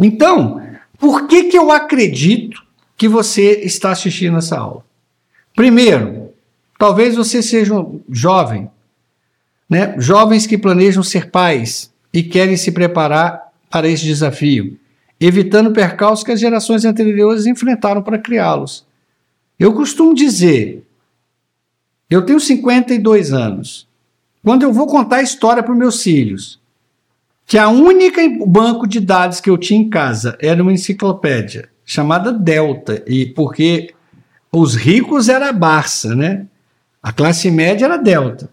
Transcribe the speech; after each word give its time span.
Então, 0.00 0.60
por 0.98 1.26
que, 1.26 1.44
que 1.44 1.58
eu 1.58 1.70
acredito 1.70 2.62
que 2.96 3.08
você 3.08 3.60
está 3.60 3.90
assistindo 3.90 4.38
essa 4.38 4.58
aula? 4.58 4.84
Primeiro, 5.54 6.30
talvez 6.78 7.16
você 7.16 7.42
seja 7.42 7.74
um 7.74 8.00
jovem, 8.10 8.70
né? 9.68 9.94
jovens 9.98 10.46
que 10.46 10.58
planejam 10.58 11.02
ser 11.02 11.30
pais 11.30 11.92
e 12.12 12.22
querem 12.22 12.56
se 12.56 12.72
preparar 12.72 13.50
para 13.70 13.88
esse 13.88 14.04
desafio, 14.04 14.78
evitando 15.20 15.72
percalços 15.72 16.24
que 16.24 16.32
as 16.32 16.40
gerações 16.40 16.84
anteriores 16.84 17.46
enfrentaram 17.46 18.02
para 18.02 18.18
criá-los. 18.18 18.84
Eu 19.58 19.72
costumo 19.74 20.14
dizer, 20.14 20.84
eu 22.08 22.22
tenho 22.22 22.40
52 22.40 23.32
anos. 23.32 23.88
Quando 24.42 24.62
eu 24.62 24.72
vou 24.72 24.86
contar 24.86 25.16
a 25.16 25.22
história 25.22 25.62
para 25.62 25.72
os 25.72 25.78
meus 25.78 26.02
filhos, 26.02 26.59
que 27.50 27.58
a 27.58 27.68
única 27.68 28.22
banco 28.46 28.86
de 28.86 29.00
dados 29.00 29.40
que 29.40 29.50
eu 29.50 29.58
tinha 29.58 29.80
em 29.80 29.90
casa 29.90 30.38
era 30.40 30.62
uma 30.62 30.72
enciclopédia 30.72 31.68
chamada 31.84 32.32
Delta, 32.32 33.02
e 33.08 33.26
porque 33.26 33.92
os 34.52 34.76
ricos 34.76 35.28
era 35.28 35.52
Barça, 35.52 36.14
né? 36.14 36.46
A 37.02 37.12
classe 37.12 37.50
média 37.50 37.86
era 37.86 37.96
Delta. 37.96 38.48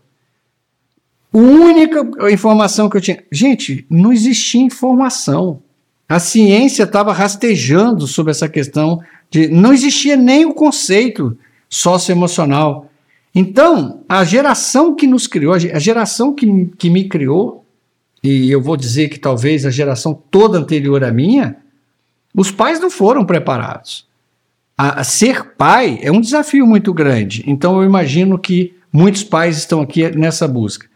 A 1.31 1.37
única 1.37 2.03
informação 2.31 2.89
que 2.89 2.97
eu 2.97 3.01
tinha. 3.01 3.23
Gente, 3.31 3.85
não 3.87 4.11
existia 4.11 4.63
informação. 4.63 5.61
A 6.09 6.17
ciência 6.17 6.81
estava 6.81 7.13
rastejando 7.13 8.07
sobre 8.07 8.31
essa 8.31 8.49
questão 8.49 8.99
de. 9.29 9.47
Não 9.47 9.71
existia 9.73 10.17
nem 10.17 10.43
o 10.43 10.55
conceito 10.55 11.37
socioemocional. 11.69 12.89
Então, 13.35 14.01
a 14.09 14.23
geração 14.23 14.95
que 14.95 15.05
nos 15.05 15.27
criou, 15.27 15.53
a 15.53 15.77
geração 15.77 16.33
que, 16.33 16.65
que 16.79 16.89
me 16.89 17.07
criou, 17.07 17.63
e 18.27 18.51
eu 18.51 18.61
vou 18.61 18.75
dizer 18.75 19.09
que 19.09 19.19
talvez 19.19 19.65
a 19.65 19.71
geração 19.71 20.13
toda 20.29 20.57
anterior 20.57 21.03
à 21.03 21.11
minha, 21.11 21.57
os 22.35 22.51
pais 22.51 22.79
não 22.79 22.89
foram 22.89 23.25
preparados. 23.25 24.05
A, 24.77 25.01
a 25.01 25.03
ser 25.03 25.55
pai 25.55 25.99
é 26.01 26.11
um 26.11 26.21
desafio 26.21 26.67
muito 26.67 26.93
grande. 26.93 27.43
Então 27.47 27.81
eu 27.81 27.87
imagino 27.87 28.37
que 28.37 28.75
muitos 28.91 29.23
pais 29.23 29.57
estão 29.57 29.81
aqui 29.81 30.09
nessa 30.15 30.47
busca. 30.47 30.87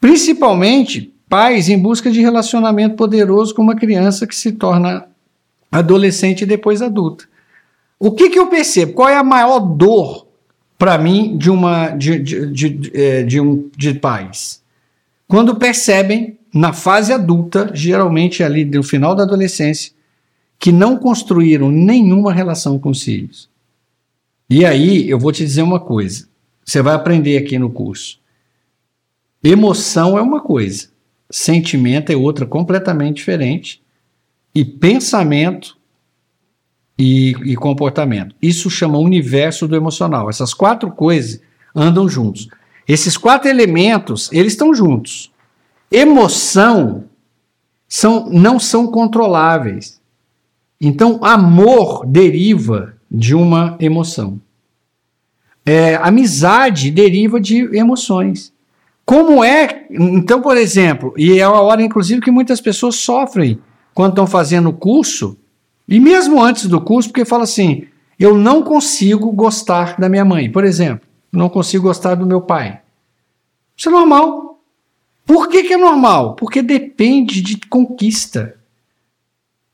Principalmente 0.00 1.12
pais 1.28 1.68
em 1.68 1.78
busca 1.78 2.10
de 2.10 2.20
relacionamento 2.20 2.96
poderoso 2.96 3.54
com 3.54 3.62
uma 3.62 3.76
criança 3.76 4.26
que 4.26 4.34
se 4.34 4.52
torna 4.52 5.06
adolescente 5.70 6.42
e 6.42 6.46
depois 6.46 6.80
adulta. 6.80 7.24
O 7.98 8.12
que, 8.12 8.30
que 8.30 8.38
eu 8.38 8.46
percebo? 8.46 8.92
Qual 8.92 9.08
é 9.08 9.16
a 9.16 9.24
maior 9.24 9.58
dor 9.58 10.26
para 10.78 10.98
mim 10.98 11.36
de 11.36 11.50
uma 11.50 11.88
de, 11.90 12.18
de, 12.18 12.46
de, 12.50 12.90
é, 12.94 13.22
de 13.22 13.40
um 13.40 13.68
de 13.76 13.94
pais? 13.94 14.62
Quando 15.26 15.56
percebem 15.56 16.38
na 16.56 16.72
fase 16.72 17.12
adulta, 17.12 17.70
geralmente 17.74 18.42
ali 18.42 18.64
no 18.64 18.82
final 18.82 19.14
da 19.14 19.24
adolescência, 19.24 19.92
que 20.58 20.72
não 20.72 20.96
construíram 20.96 21.70
nenhuma 21.70 22.32
relação 22.32 22.78
com 22.78 22.88
os 22.88 23.02
filhos. 23.02 23.50
E 24.48 24.64
aí 24.64 25.06
eu 25.08 25.18
vou 25.18 25.32
te 25.32 25.44
dizer 25.44 25.60
uma 25.60 25.78
coisa, 25.78 26.26
você 26.64 26.80
vai 26.80 26.94
aprender 26.94 27.36
aqui 27.36 27.58
no 27.58 27.68
curso. 27.68 28.18
Emoção 29.44 30.16
é 30.16 30.22
uma 30.22 30.40
coisa, 30.40 30.88
sentimento 31.30 32.10
é 32.10 32.16
outra 32.16 32.46
completamente 32.46 33.16
diferente, 33.16 33.82
e 34.54 34.64
pensamento 34.64 35.76
e, 36.98 37.32
e 37.44 37.54
comportamento. 37.54 38.34
Isso 38.40 38.70
chama 38.70 38.96
universo 38.96 39.68
do 39.68 39.76
emocional. 39.76 40.30
Essas 40.30 40.54
quatro 40.54 40.90
coisas 40.90 41.38
andam 41.74 42.08
juntos. 42.08 42.48
Esses 42.88 43.18
quatro 43.18 43.50
elementos, 43.50 44.32
eles 44.32 44.54
estão 44.54 44.74
juntos. 44.74 45.30
Emoção 45.90 47.04
são, 47.88 48.28
não 48.30 48.58
são 48.58 48.86
controláveis. 48.86 50.00
Então, 50.80 51.18
amor 51.22 52.04
deriva 52.06 52.94
de 53.10 53.34
uma 53.34 53.76
emoção. 53.80 54.40
É, 55.64 55.96
amizade 55.96 56.90
deriva 56.90 57.40
de 57.40 57.76
emoções. 57.76 58.52
Como 59.04 59.42
é. 59.42 59.86
Então, 59.90 60.42
por 60.42 60.56
exemplo, 60.56 61.14
e 61.16 61.38
é 61.38 61.42
a 61.42 61.50
hora, 61.50 61.82
inclusive, 61.82 62.20
que 62.20 62.30
muitas 62.30 62.60
pessoas 62.60 62.96
sofrem 62.96 63.58
quando 63.94 64.10
estão 64.10 64.26
fazendo 64.26 64.68
o 64.68 64.74
curso, 64.74 65.38
e 65.88 65.98
mesmo 66.00 66.42
antes 66.42 66.66
do 66.66 66.80
curso, 66.80 67.08
porque 67.08 67.24
fala 67.24 67.44
assim: 67.44 67.86
eu 68.18 68.36
não 68.36 68.62
consigo 68.62 69.30
gostar 69.32 69.96
da 69.98 70.08
minha 70.08 70.24
mãe, 70.24 70.50
por 70.50 70.64
exemplo, 70.64 71.06
não 71.32 71.48
consigo 71.48 71.84
gostar 71.84 72.16
do 72.16 72.26
meu 72.26 72.40
pai. 72.40 72.80
Isso 73.76 73.88
é 73.88 73.92
normal. 73.92 74.55
Por 75.26 75.48
que, 75.48 75.64
que 75.64 75.74
é 75.74 75.76
normal? 75.76 76.36
Porque 76.36 76.62
depende 76.62 77.42
de 77.42 77.56
conquista. 77.68 78.54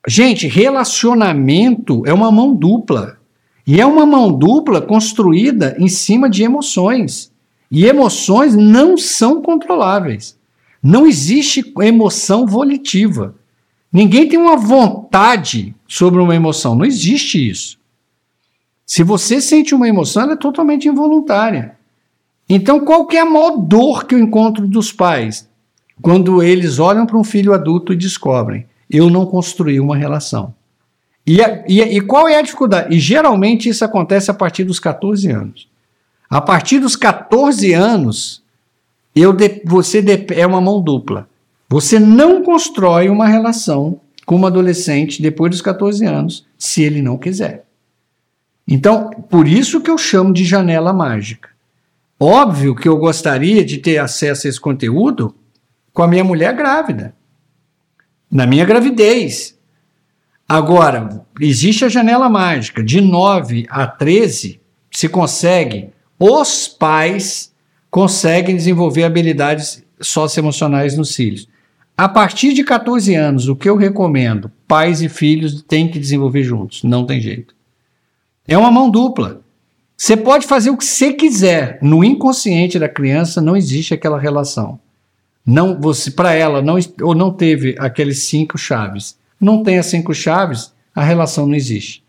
Gente, 0.08 0.48
relacionamento 0.48 2.02
é 2.06 2.12
uma 2.12 2.32
mão 2.32 2.54
dupla. 2.54 3.18
E 3.66 3.80
é 3.80 3.86
uma 3.86 4.06
mão 4.06 4.32
dupla 4.32 4.80
construída 4.80 5.76
em 5.78 5.88
cima 5.88 6.28
de 6.28 6.42
emoções. 6.42 7.30
E 7.70 7.84
emoções 7.84 8.56
não 8.56 8.96
são 8.96 9.42
controláveis. 9.42 10.36
Não 10.82 11.06
existe 11.06 11.72
emoção 11.80 12.46
volitiva. 12.46 13.36
Ninguém 13.92 14.26
tem 14.28 14.38
uma 14.38 14.56
vontade 14.56 15.74
sobre 15.86 16.18
uma 16.18 16.34
emoção. 16.34 16.74
Não 16.74 16.84
existe 16.84 17.48
isso. 17.48 17.78
Se 18.86 19.02
você 19.02 19.40
sente 19.40 19.74
uma 19.74 19.88
emoção, 19.88 20.22
ela 20.22 20.32
é 20.32 20.36
totalmente 20.36 20.88
involuntária. 20.88 21.76
Então, 22.54 22.80
qual 22.80 23.06
que 23.06 23.16
é 23.16 23.20
a 23.20 23.24
maior 23.24 23.56
dor 23.56 24.04
que 24.04 24.14
eu 24.14 24.18
encontro 24.18 24.68
dos 24.68 24.92
pais? 24.92 25.48
Quando 26.02 26.42
eles 26.42 26.78
olham 26.78 27.06
para 27.06 27.16
um 27.16 27.24
filho 27.24 27.54
adulto 27.54 27.94
e 27.94 27.96
descobrem, 27.96 28.66
eu 28.90 29.08
não 29.08 29.24
construí 29.24 29.80
uma 29.80 29.96
relação. 29.96 30.54
E, 31.26 31.38
e, 31.66 31.80
e, 31.80 32.00
qual 32.02 32.28
é 32.28 32.36
a 32.36 32.42
dificuldade? 32.42 32.94
E 32.94 33.00
geralmente 33.00 33.70
isso 33.70 33.82
acontece 33.82 34.30
a 34.30 34.34
partir 34.34 34.64
dos 34.64 34.78
14 34.78 35.30
anos. 35.30 35.66
A 36.28 36.42
partir 36.42 36.78
dos 36.78 36.94
14 36.94 37.72
anos, 37.72 38.42
eu 39.16 39.32
de, 39.32 39.62
você 39.64 40.02
de, 40.02 40.26
é 40.34 40.46
uma 40.46 40.60
mão 40.60 40.82
dupla. 40.82 41.26
Você 41.70 41.98
não 41.98 42.42
constrói 42.42 43.08
uma 43.08 43.28
relação 43.28 43.98
com 44.26 44.36
um 44.36 44.44
adolescente 44.44 45.22
depois 45.22 45.52
dos 45.52 45.62
14 45.62 46.04
anos, 46.04 46.46
se 46.58 46.82
ele 46.82 47.00
não 47.00 47.16
quiser. 47.16 47.64
Então, 48.68 49.08
por 49.08 49.48
isso 49.48 49.80
que 49.80 49.90
eu 49.90 49.96
chamo 49.96 50.34
de 50.34 50.44
janela 50.44 50.92
mágica. 50.92 51.51
Óbvio 52.24 52.76
que 52.76 52.88
eu 52.88 52.96
gostaria 52.98 53.64
de 53.64 53.78
ter 53.78 53.98
acesso 53.98 54.46
a 54.46 54.50
esse 54.50 54.60
conteúdo 54.60 55.34
com 55.92 56.04
a 56.04 56.06
minha 56.06 56.22
mulher 56.22 56.54
grávida, 56.54 57.16
na 58.30 58.46
minha 58.46 58.64
gravidez. 58.64 59.58
Agora, 60.48 61.26
existe 61.40 61.84
a 61.84 61.88
janela 61.88 62.28
mágica, 62.28 62.80
de 62.80 63.00
9 63.00 63.66
a 63.68 63.88
13 63.88 64.60
se 64.88 65.08
consegue, 65.08 65.88
os 66.16 66.68
pais 66.68 67.52
conseguem 67.90 68.54
desenvolver 68.54 69.02
habilidades 69.02 69.84
socioemocionais 70.00 70.96
nos 70.96 71.16
filhos. 71.16 71.48
A 71.98 72.08
partir 72.08 72.52
de 72.52 72.62
14 72.62 73.16
anos, 73.16 73.48
o 73.48 73.56
que 73.56 73.68
eu 73.68 73.76
recomendo, 73.76 74.48
pais 74.68 75.02
e 75.02 75.08
filhos 75.08 75.60
têm 75.62 75.88
que 75.88 75.98
desenvolver 75.98 76.44
juntos, 76.44 76.84
não 76.84 77.04
tem 77.04 77.20
jeito. 77.20 77.52
É 78.46 78.56
uma 78.56 78.70
mão 78.70 78.88
dupla. 78.88 79.41
Você 80.02 80.16
pode 80.16 80.48
fazer 80.48 80.68
o 80.68 80.76
que 80.76 80.84
você 80.84 81.12
quiser. 81.12 81.78
No 81.80 82.02
inconsciente 82.02 82.76
da 82.76 82.88
criança 82.88 83.40
não 83.40 83.56
existe 83.56 83.94
aquela 83.94 84.18
relação. 84.18 84.80
Não, 85.46 85.80
você 85.80 86.10
para 86.10 86.34
ela 86.34 86.60
não 86.60 86.76
ou 87.02 87.14
não 87.14 87.32
teve 87.32 87.76
aqueles 87.78 88.24
cinco 88.24 88.58
chaves. 88.58 89.16
Não 89.40 89.62
tem 89.62 89.78
as 89.78 89.86
cinco 89.86 90.12
chaves, 90.12 90.72
a 90.92 91.04
relação 91.04 91.46
não 91.46 91.54
existe. 91.54 92.02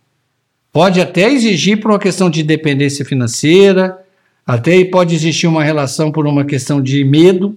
Pode 0.71 0.99
até 0.99 1.31
exigir 1.31 1.79
por 1.79 1.91
uma 1.91 1.99
questão 1.99 2.31
de 2.31 2.41
dependência 2.41 3.05
financeira, 3.05 4.03
até 4.43 4.83
pode 4.85 5.13
existir 5.13 5.45
uma 5.45 5.63
relação 5.63 6.11
por 6.11 6.25
uma 6.25 6.43
questão 6.45 6.81
de 6.81 7.03
medo, 7.03 7.55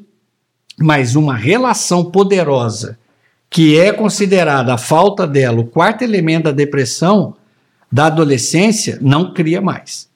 mas 0.78 1.16
uma 1.16 1.34
relação 1.34 2.05
poderosa 2.05 2.99
que 3.49 3.81
é 3.81 3.90
considerada 3.90 4.75
a 4.75 4.78
falta 4.78 5.26
dela 5.26 5.62
o 5.62 5.66
quarto 5.66 6.02
elemento 6.02 6.44
da 6.44 6.52
depressão 6.52 7.34
da 7.90 8.08
adolescência, 8.08 8.99
não 9.00 9.32
cria 9.32 9.62
mais. 9.62 10.14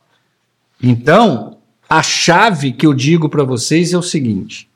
Então, 0.83 1.59
a 1.89 2.03
chave 2.03 2.73
que 2.73 2.87
eu 2.87 2.95
digo 2.95 3.29
para 3.29 3.45
vocês 3.45 3.93
é 3.93 3.99
o 3.99 4.03
seguinte: 4.03 4.69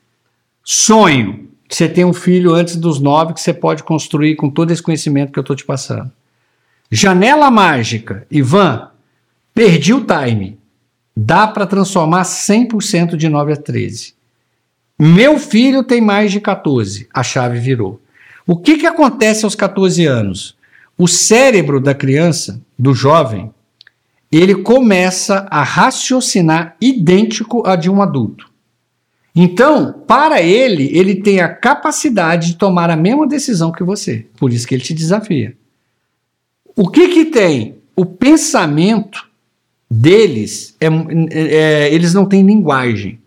sonho. 0.62 1.49
Você 1.69 1.89
tem 1.89 2.05
um 2.05 2.12
filho 2.12 2.53
antes 2.53 2.77
dos 2.77 3.01
nove 3.01 3.33
que 3.33 3.41
você 3.41 3.53
pode 3.53 3.83
construir 3.83 4.37
com 4.37 4.51
todo 4.51 4.71
esse 4.71 4.83
conhecimento 4.83 5.33
que 5.33 5.39
eu 5.39 5.43
estou 5.43 5.56
te 5.56 5.65
passando. 5.65 6.12
Janela 6.91 7.51
mágica. 7.51 8.27
Ivan, 8.31 8.91
perdi 9.55 9.93
o 9.93 10.05
time. 10.05 10.59
Dá 11.17 11.47
para 11.47 11.67
transformar 11.67 12.23
100% 12.23 13.17
de 13.17 13.29
9 13.29 13.53
a 13.55 13.56
13. 13.56 14.15
Meu 14.99 15.39
filho 15.39 15.83
tem 15.83 16.01
mais 16.01 16.31
de 16.31 16.41
14. 16.41 17.09
A 17.12 17.23
chave 17.23 17.59
virou. 17.59 18.01
O 18.47 18.56
que, 18.56 18.77
que 18.77 18.87
acontece 18.87 19.45
aos 19.45 19.55
14 19.55 20.05
anos? 20.06 20.56
O 20.97 21.09
cérebro 21.09 21.81
da 21.81 21.95
criança, 21.95 22.61
do 22.79 22.95
jovem, 22.95 23.53
ele 24.37 24.57
começa 24.57 25.47
a 25.51 25.63
raciocinar 25.63 26.77
idêntico 26.81 27.67
a 27.67 27.77
de 27.77 27.89
um 27.89 28.03
adulto. 28.03 28.51
Então, 29.37 29.93
para 30.07 30.43
ele, 30.43 30.91
ele 30.97 31.17
tem 31.17 31.41
a 31.41 31.49
capacidade 31.49 32.49
de 32.49 32.57
tomar 32.57 32.91
a 32.91 32.97
mesma 32.97 33.27
decisão 33.27 33.73
que 33.73 33.83
você. 33.83 34.27
Por 34.37 34.53
isso 34.53 34.67
que 34.67 34.75
ele 34.75 34.83
te 34.83 34.95
desafia. 34.95 35.57
O 36.77 36.89
que 36.89 37.09
que 37.09 37.27
tem? 37.27 37.77
O 37.95 38.05
pensamento 38.05 39.29
deles, 39.89 40.77
é, 40.81 40.89
é, 41.31 41.95
eles 41.95 42.15
não 42.15 42.27
têm 42.27 42.45
linguagem. 42.45 43.21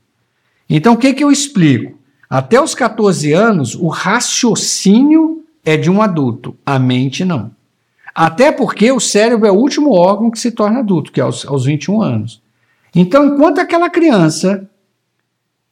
Então, 0.70 0.94
o 0.94 0.98
que 0.98 1.14
que 1.14 1.24
eu 1.24 1.32
explico? 1.32 1.98
Até 2.30 2.62
os 2.62 2.76
14 2.76 3.32
anos, 3.32 3.76
o 3.76 3.88
raciocínio 3.88 5.46
é 5.64 5.78
de 5.78 5.90
um 5.90 6.02
adulto, 6.02 6.56
a 6.66 6.78
mente 6.78 7.24
não. 7.24 7.52
Até 8.18 8.52
porque 8.52 8.92
o 8.92 9.00
cérebro 9.00 9.46
é 9.46 9.52
o 9.52 9.56
último 9.56 9.92
órgão 9.92 10.32
que 10.32 10.40
se 10.40 10.50
torna 10.50 10.80
adulto, 10.80 11.12
que 11.12 11.20
é 11.20 11.24
aos, 11.24 11.46
aos 11.46 11.66
21 11.66 12.02
anos. 12.02 12.42
Então, 12.96 13.24
enquanto 13.24 13.60
aquela 13.60 13.92
criança 13.92 14.68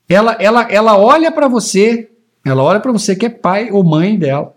ela, 0.07 0.37
ela, 0.39 0.71
ela 0.71 0.95
olha 0.95 1.31
para 1.31 1.47
você, 1.47 2.07
ela 2.45 2.61
olha 2.61 2.79
para 2.79 2.91
você 2.91 3.15
que 3.15 3.25
é 3.25 3.29
pai 3.29 3.71
ou 3.71 3.83
mãe 3.83 4.15
dela 4.15 4.55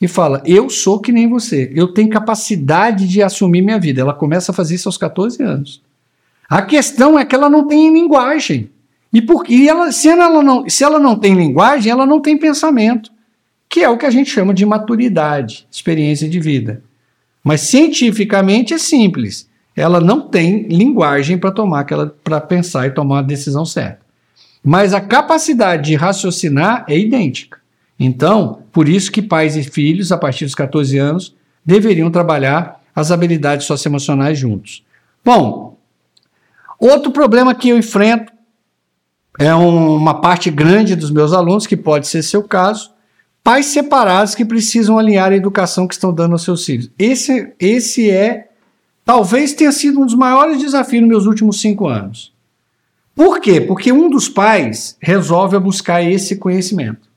e 0.00 0.08
fala: 0.08 0.42
Eu 0.44 0.68
sou 0.68 0.98
que 0.98 1.12
nem 1.12 1.28
você, 1.28 1.70
eu 1.76 1.94
tenho 1.94 2.08
capacidade 2.08 3.06
de 3.06 3.22
assumir 3.22 3.62
minha 3.62 3.78
vida. 3.78 4.00
Ela 4.00 4.14
começa 4.14 4.50
a 4.50 4.54
fazer 4.54 4.74
isso 4.74 4.88
aos 4.88 4.98
14 4.98 5.40
anos. 5.40 5.80
A 6.50 6.62
questão 6.62 7.16
é 7.16 7.24
que 7.24 7.36
ela 7.36 7.48
não 7.48 7.68
tem 7.68 7.92
linguagem. 7.92 8.68
E, 9.12 9.22
por, 9.22 9.48
e 9.48 9.68
ela, 9.68 9.92
se, 9.92 10.08
ela 10.08 10.42
não, 10.42 10.68
se 10.68 10.82
ela 10.82 10.98
não 10.98 11.14
tem 11.14 11.34
linguagem, 11.34 11.92
ela 11.92 12.04
não 12.04 12.20
tem 12.20 12.36
pensamento, 12.36 13.12
que 13.68 13.84
é 13.84 13.88
o 13.88 13.96
que 13.96 14.06
a 14.06 14.10
gente 14.10 14.28
chama 14.28 14.52
de 14.52 14.66
maturidade, 14.66 15.68
experiência 15.70 16.28
de 16.28 16.40
vida. 16.40 16.82
Mas 17.48 17.62
cientificamente 17.62 18.74
é 18.74 18.78
simples. 18.78 19.48
Ela 19.74 20.02
não 20.02 20.20
tem 20.20 20.64
linguagem 20.68 21.38
para 21.38 21.50
tomar 21.50 21.80
aquela 21.80 22.14
para 22.22 22.42
pensar 22.42 22.86
e 22.86 22.90
tomar 22.90 23.20
a 23.20 23.22
decisão 23.22 23.64
certa. 23.64 24.00
Mas 24.62 24.92
a 24.92 25.00
capacidade 25.00 25.84
de 25.84 25.94
raciocinar 25.94 26.84
é 26.86 26.98
idêntica. 26.98 27.56
Então, 27.98 28.64
por 28.70 28.86
isso 28.86 29.10
que 29.10 29.22
pais 29.22 29.56
e 29.56 29.62
filhos, 29.62 30.12
a 30.12 30.18
partir 30.18 30.44
dos 30.44 30.54
14 30.54 30.98
anos, 30.98 31.34
deveriam 31.64 32.10
trabalhar 32.10 32.82
as 32.94 33.10
habilidades 33.10 33.66
socioemocionais 33.66 34.38
juntos. 34.38 34.84
Bom, 35.24 35.78
outro 36.78 37.10
problema 37.10 37.54
que 37.54 37.70
eu 37.70 37.78
enfrento 37.78 38.30
é 39.38 39.54
um, 39.54 39.96
uma 39.96 40.20
parte 40.20 40.50
grande 40.50 40.94
dos 40.94 41.10
meus 41.10 41.32
alunos, 41.32 41.66
que 41.66 41.78
pode 41.78 42.08
ser 42.08 42.22
seu 42.22 42.42
caso, 42.42 42.90
pais 43.42 43.66
separados 43.66 44.34
que 44.34 44.44
precisam 44.44 44.98
alinhar 44.98 45.32
a 45.32 45.36
educação 45.36 45.88
que 45.88 45.94
estão 45.94 46.12
dando 46.12 46.32
aos 46.32 46.44
seus 46.44 46.64
filhos. 46.64 46.90
Esse, 46.98 47.52
esse 47.58 48.10
é, 48.10 48.48
talvez 49.04 49.52
tenha 49.52 49.72
sido 49.72 50.00
um 50.00 50.06
dos 50.06 50.14
maiores 50.14 50.60
desafios 50.60 51.02
nos 51.02 51.08
meus 51.08 51.26
últimos 51.26 51.60
cinco 51.60 51.86
anos. 51.86 52.32
Por 53.14 53.40
quê? 53.40 53.60
Porque 53.60 53.90
um 53.90 54.08
dos 54.08 54.28
pais 54.28 54.96
resolve 55.00 55.58
buscar 55.58 56.02
esse 56.02 56.36
conhecimento. 56.36 57.08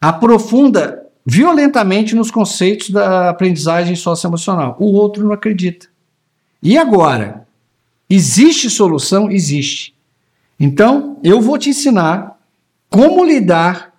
Aprofunda 0.00 1.04
violentamente 1.26 2.14
nos 2.14 2.30
conceitos 2.30 2.90
da 2.90 3.28
aprendizagem 3.28 3.96
socioemocional. 3.96 4.76
O 4.78 4.92
outro 4.92 5.24
não 5.24 5.32
acredita. 5.32 5.88
E 6.62 6.78
agora? 6.78 7.46
Existe 8.08 8.68
solução? 8.68 9.30
Existe. 9.30 9.94
Então, 10.58 11.18
eu 11.22 11.40
vou 11.40 11.56
te 11.56 11.70
ensinar 11.70 12.38
como 12.88 13.24
lidar 13.24 13.89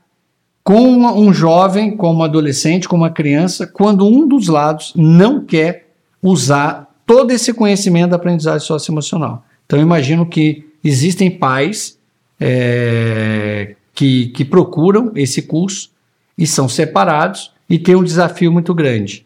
com 0.63 0.79
um 0.79 1.33
jovem, 1.33 1.95
com 1.95 2.13
um 2.13 2.23
adolescente, 2.23 2.87
com 2.87 2.95
uma 2.95 3.09
criança, 3.09 3.65
quando 3.65 4.05
um 4.05 4.27
dos 4.27 4.47
lados 4.47 4.93
não 4.95 5.43
quer 5.43 5.89
usar 6.21 6.93
todo 7.05 7.31
esse 7.31 7.53
conhecimento 7.53 8.11
da 8.11 8.15
aprendizagem 8.15 8.65
socioemocional. 8.65 9.43
Então, 9.65 9.79
imagino 9.79 10.25
que 10.25 10.71
Existem 10.83 11.29
pais 11.29 11.97
é, 12.39 13.75
que, 13.93 14.27
que 14.27 14.43
procuram 14.43 15.11
esse 15.15 15.43
curso 15.43 15.91
e 16.37 16.47
são 16.47 16.67
separados 16.67 17.51
e 17.69 17.77
tem 17.77 17.95
um 17.95 18.03
desafio 18.03 18.51
muito 18.51 18.73
grande. 18.73 19.25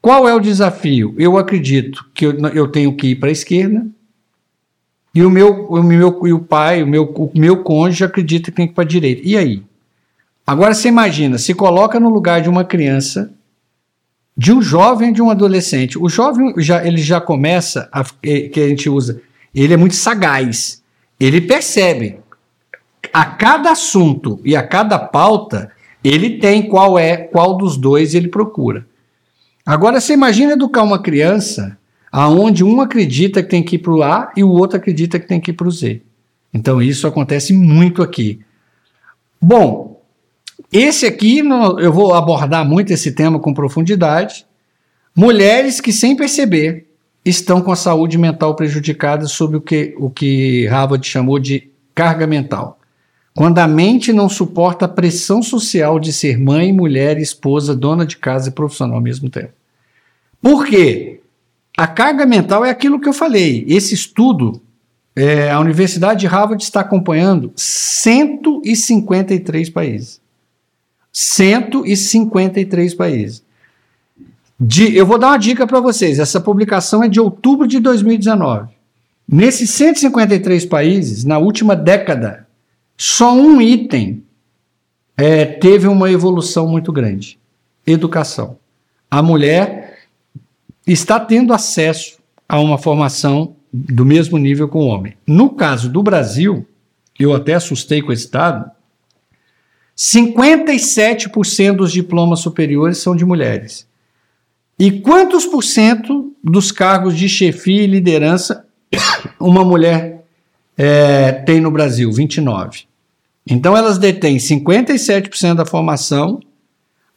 Qual 0.00 0.28
é 0.28 0.34
o 0.34 0.40
desafio? 0.40 1.14
Eu 1.18 1.36
acredito 1.36 2.04
que 2.14 2.26
eu, 2.26 2.38
eu 2.48 2.68
tenho 2.68 2.94
que 2.94 3.08
ir 3.08 3.16
para 3.16 3.28
a 3.28 3.32
esquerda 3.32 3.84
e 5.14 5.22
o 5.24 5.30
meu, 5.30 5.66
o 5.66 5.82
meu 5.82 6.26
e 6.26 6.32
o 6.32 6.40
pai, 6.40 6.82
o 6.82 6.86
meu, 6.86 7.04
o 7.04 7.30
meu 7.34 7.62
cônjuge 7.62 8.04
acredita 8.04 8.50
que 8.50 8.56
tem 8.56 8.66
que 8.66 8.72
ir 8.72 8.74
para 8.74 8.84
a 8.84 8.86
direita. 8.86 9.22
E 9.24 9.36
aí? 9.36 9.62
Agora 10.46 10.74
você 10.74 10.88
imagina, 10.88 11.38
se 11.38 11.54
coloca 11.54 11.98
no 12.00 12.08
lugar 12.08 12.42
de 12.42 12.48
uma 12.48 12.64
criança, 12.64 13.32
de 14.36 14.52
um 14.52 14.60
jovem, 14.60 15.12
de 15.12 15.22
um 15.22 15.30
adolescente. 15.30 15.98
O 15.98 16.08
jovem 16.08 16.54
já 16.58 16.84
ele 16.84 16.98
já 16.98 17.20
começa 17.20 17.88
a, 17.92 18.04
que 18.04 18.60
a 18.60 18.68
gente 18.68 18.88
usa, 18.88 19.20
ele 19.54 19.74
é 19.74 19.76
muito 19.76 19.94
sagaz 19.94 20.82
ele 21.24 21.40
percebe 21.40 22.18
a 23.12 23.24
cada 23.24 23.70
assunto 23.70 24.40
e 24.44 24.56
a 24.56 24.66
cada 24.66 24.98
pauta, 24.98 25.70
ele 26.02 26.38
tem 26.38 26.68
qual 26.68 26.98
é, 26.98 27.16
qual 27.16 27.56
dos 27.56 27.76
dois 27.76 28.12
ele 28.12 28.26
procura. 28.26 28.84
Agora 29.64 30.00
você 30.00 30.14
imagina 30.14 30.54
educar 30.54 30.82
uma 30.82 31.00
criança 31.00 31.78
aonde 32.10 32.64
um 32.64 32.80
acredita 32.80 33.40
que 33.40 33.48
tem 33.48 33.62
que 33.62 33.76
ir 33.76 33.78
para 33.78 33.92
o 33.92 34.02
A 34.02 34.32
e 34.36 34.42
o 34.42 34.50
outro 34.50 34.78
acredita 34.78 35.20
que 35.20 35.28
tem 35.28 35.40
que 35.40 35.52
ir 35.52 35.54
para 35.54 35.68
o 35.68 35.70
Z. 35.70 36.02
Então 36.52 36.82
isso 36.82 37.06
acontece 37.06 37.52
muito 37.52 38.02
aqui. 38.02 38.40
Bom, 39.40 39.91
esse 40.72 41.04
aqui 41.04 41.42
eu 41.78 41.92
vou 41.92 42.14
abordar 42.14 42.66
muito 42.66 42.92
esse 42.92 43.12
tema 43.12 43.38
com 43.38 43.52
profundidade. 43.52 44.46
Mulheres 45.14 45.80
que 45.80 45.92
sem 45.92 46.16
perceber 46.16 46.86
estão 47.24 47.60
com 47.60 47.70
a 47.70 47.76
saúde 47.76 48.16
mental 48.16 48.56
prejudicada 48.56 49.26
sob 49.26 49.58
o 49.58 49.60
que, 49.60 49.94
o 49.98 50.08
que 50.08 50.66
Harvard 50.66 51.06
chamou 51.06 51.38
de 51.38 51.68
carga 51.94 52.26
mental. 52.26 52.78
Quando 53.34 53.58
a 53.58 53.68
mente 53.68 54.12
não 54.12 54.28
suporta 54.28 54.86
a 54.86 54.88
pressão 54.88 55.42
social 55.42 56.00
de 56.00 56.12
ser 56.12 56.38
mãe, 56.38 56.72
mulher, 56.72 57.18
esposa, 57.18 57.76
dona 57.76 58.06
de 58.06 58.16
casa 58.16 58.48
e 58.48 58.52
profissional 58.52 58.96
ao 58.96 59.02
mesmo 59.02 59.28
tempo. 59.28 59.52
Por 60.40 60.66
quê? 60.66 61.20
A 61.76 61.86
carga 61.86 62.24
mental 62.26 62.64
é 62.64 62.70
aquilo 62.70 63.00
que 63.00 63.08
eu 63.08 63.12
falei. 63.12 63.64
Esse 63.68 63.94
estudo, 63.94 64.60
é, 65.14 65.50
a 65.50 65.60
Universidade 65.60 66.20
de 66.20 66.26
Harvard 66.26 66.62
está 66.62 66.80
acompanhando 66.80 67.52
153 67.56 69.70
países. 69.70 70.21
153 71.12 72.94
países. 72.94 73.42
De, 74.58 74.96
eu 74.96 75.04
vou 75.04 75.18
dar 75.18 75.28
uma 75.28 75.36
dica 75.36 75.66
para 75.66 75.80
vocês. 75.80 76.18
Essa 76.18 76.40
publicação 76.40 77.02
é 77.02 77.08
de 77.08 77.20
outubro 77.20 77.66
de 77.66 77.78
2019. 77.80 78.70
Nesses 79.28 79.70
153 79.70 80.64
países, 80.66 81.24
na 81.24 81.38
última 81.38 81.74
década, 81.74 82.46
só 82.96 83.34
um 83.34 83.60
item 83.60 84.22
é, 85.16 85.44
teve 85.44 85.86
uma 85.86 86.10
evolução 86.10 86.68
muito 86.68 86.92
grande: 86.92 87.38
educação. 87.86 88.58
A 89.10 89.22
mulher 89.22 90.06
está 90.86 91.20
tendo 91.20 91.52
acesso 91.52 92.18
a 92.48 92.58
uma 92.60 92.78
formação 92.78 93.56
do 93.72 94.04
mesmo 94.04 94.36
nível 94.38 94.68
com 94.68 94.80
o 94.80 94.86
homem. 94.86 95.14
No 95.26 95.50
caso 95.50 95.88
do 95.88 96.02
Brasil, 96.02 96.66
eu 97.18 97.34
até 97.34 97.54
assustei 97.54 98.02
com 98.02 98.12
esse 98.12 98.30
dado, 98.30 98.70
57% 99.96 101.76
dos 101.76 101.92
diplomas 101.92 102.40
superiores 102.40 102.98
são 102.98 103.14
de 103.14 103.24
mulheres. 103.24 103.86
E 104.78 105.00
quantos 105.00 105.46
por 105.46 105.62
cento 105.62 106.32
dos 106.42 106.72
cargos 106.72 107.16
de 107.16 107.28
chefia 107.28 107.82
e 107.82 107.86
liderança 107.86 108.64
uma 109.38 109.64
mulher 109.64 110.24
é, 110.76 111.32
tem 111.32 111.60
no 111.60 111.70
Brasil? 111.70 112.10
29. 112.10 112.84
Então 113.46 113.76
elas 113.76 113.98
detêm 113.98 114.36
57% 114.36 115.54
da 115.54 115.66
formação, 115.66 116.40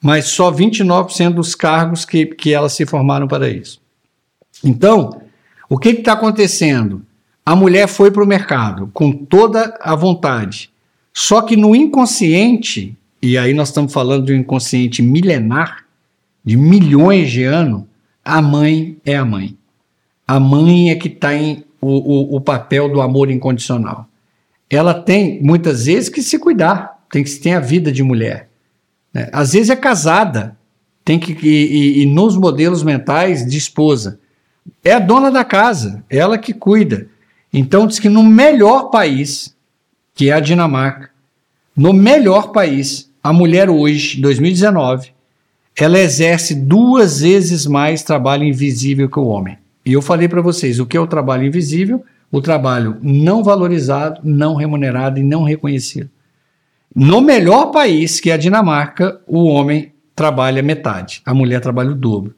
mas 0.02 0.26
só 0.26 0.52
29% 0.52 1.34
dos 1.34 1.56
cargos 1.56 2.06
que, 2.06 2.26
que 2.26 2.54
elas 2.54 2.74
se 2.74 2.86
formaram 2.86 3.28
para 3.28 3.50
isso. 3.50 3.82
Então, 4.64 5.22
o 5.70 5.78
que 5.78 5.90
está 5.90 6.14
acontecendo? 6.14 7.06
A 7.46 7.56
mulher 7.56 7.88
foi 7.88 8.12
para 8.12 8.24
o 8.24 8.28
mercado 8.28 8.90
com 8.94 9.12
toda 9.12 9.78
a 9.80 9.96
vontade. 9.96 10.72
Só 11.18 11.42
que 11.42 11.56
no 11.56 11.74
inconsciente, 11.74 12.94
e 13.22 13.38
aí 13.38 13.54
nós 13.54 13.70
estamos 13.70 13.94
falando 13.94 14.26
de 14.26 14.34
um 14.34 14.36
inconsciente 14.36 15.02
milenar, 15.02 15.86
de 16.44 16.58
milhões 16.58 17.32
de 17.32 17.46
anos, 17.46 17.84
a 18.24 18.42
mãe 18.42 18.98
é 19.06 19.16
a 19.16 19.24
mãe. 19.24 19.58
A 20.28 20.42
mãe 20.42 20.92
é 20.92 20.96
que 20.96 21.08
está 21.08 21.34
em 21.34 21.64
o, 21.80 21.88
o, 21.88 22.36
o, 22.36 22.42
papel 22.42 22.92
do 22.92 23.00
amor 23.00 23.32
incondicional. 23.32 24.10
Ela 24.70 24.94
tem, 24.94 25.42
muitas 25.42 25.86
vezes, 25.86 26.10
que 26.10 26.22
se 26.22 26.38
cuidar, 26.38 27.06
tem 27.10 27.24
que 27.24 27.32
ter 27.40 27.52
a 27.52 27.60
vida 27.62 27.94
de 27.94 28.04
mulher. 28.04 28.50
Né? 29.14 29.30
Às 29.32 29.54
vezes 29.54 29.70
é 29.70 29.76
casada, 29.76 30.58
tem 31.06 31.18
que 31.18 31.32
e, 31.48 32.02
e, 32.02 32.06
nos 32.08 32.36
modelos 32.36 32.84
mentais 32.84 33.46
de 33.46 33.58
esposa. 33.58 34.20
É 34.84 34.92
a 34.92 35.00
dona 35.00 35.32
da 35.32 35.46
casa, 35.46 36.04
ela 36.10 36.38
que 36.38 36.54
cuida. 36.54 37.08
Então 37.54 37.88
diz 37.88 38.00
que 38.00 38.10
no 38.10 38.24
melhor 38.24 38.90
país, 38.90 39.55
que 40.16 40.30
é 40.30 40.34
a 40.34 40.40
Dinamarca, 40.40 41.10
no 41.76 41.92
melhor 41.92 42.54
país, 42.54 43.12
a 43.22 43.34
mulher 43.34 43.70
hoje, 43.70 44.20
2019, 44.22 45.10
ela 45.78 46.00
exerce 46.00 46.56
duas 46.56 47.20
vezes 47.20 47.68
mais 47.68 48.02
trabalho 48.02 48.46
invisível 48.46 49.10
que 49.10 49.20
o 49.20 49.26
homem. 49.26 49.58
E 49.86 49.92
eu 49.92 50.02
falei 50.02 50.30
para 50.30 50.42
vocês 50.42 50.80
o 50.80 50.86
que 50.86 50.96
é 50.96 51.00
o 51.00 51.06
trabalho 51.06 51.44
invisível? 51.46 52.04
O 52.32 52.42
trabalho 52.42 52.98
não 53.02 53.44
valorizado, 53.44 54.22
não 54.24 54.56
remunerado 54.56 55.20
e 55.20 55.24
não 55.24 55.44
reconhecido. 55.44 56.10
No 56.96 57.20
melhor 57.20 57.72
país, 57.72 58.22
que 58.22 58.32
é 58.32 58.34
a 58.34 58.38
Dinamarca, 58.38 59.20
o 59.28 59.44
homem 59.44 59.92
trabalha 60.16 60.64
metade, 60.64 61.22
a 61.26 61.34
mulher 61.34 61.60
trabalha 61.60 61.92
o 61.92 61.96
dobro. 61.96 62.34